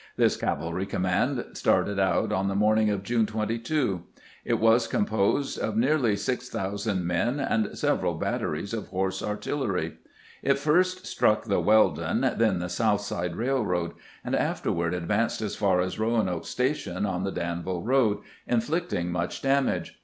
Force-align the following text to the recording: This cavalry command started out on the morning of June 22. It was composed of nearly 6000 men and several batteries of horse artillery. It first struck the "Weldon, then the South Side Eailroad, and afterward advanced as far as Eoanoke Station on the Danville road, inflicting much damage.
This 0.17 0.35
cavalry 0.35 0.87
command 0.87 1.45
started 1.53 1.99
out 1.99 2.31
on 2.31 2.47
the 2.47 2.55
morning 2.55 2.89
of 2.89 3.03
June 3.03 3.27
22. 3.27 4.01
It 4.43 4.55
was 4.55 4.87
composed 4.87 5.59
of 5.59 5.77
nearly 5.77 6.15
6000 6.15 7.05
men 7.05 7.39
and 7.39 7.77
several 7.77 8.15
batteries 8.15 8.73
of 8.73 8.87
horse 8.87 9.21
artillery. 9.21 9.97
It 10.41 10.57
first 10.57 11.05
struck 11.05 11.43
the 11.43 11.59
"Weldon, 11.61 12.21
then 12.37 12.57
the 12.57 12.67
South 12.67 13.01
Side 13.01 13.33
Eailroad, 13.35 13.91
and 14.25 14.35
afterward 14.35 14.95
advanced 14.95 15.39
as 15.43 15.55
far 15.55 15.81
as 15.81 15.97
Eoanoke 15.97 16.45
Station 16.45 17.05
on 17.05 17.23
the 17.23 17.31
Danville 17.31 17.83
road, 17.83 18.23
inflicting 18.47 19.11
much 19.11 19.43
damage. 19.43 19.99